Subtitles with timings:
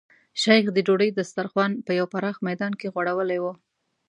[0.41, 3.45] شیخ د ډوډۍ دسترخوان په یو پراخ میدان کې غوړولی و.